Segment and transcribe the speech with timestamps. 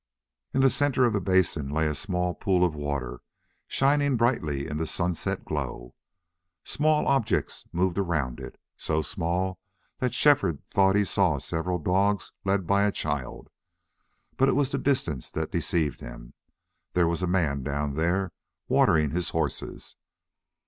[0.51, 3.19] In the center of the basin lay a small pool of water
[3.67, 5.93] shining brightly in the sunset glow.
[6.63, 9.59] Small objects moved around it, so small
[9.99, 13.51] that Shefford thought he saw several dogs led by a child.
[14.37, 16.33] But it was the distance that deceived him.
[16.93, 18.31] There was a man down there
[18.67, 19.97] watering his horses.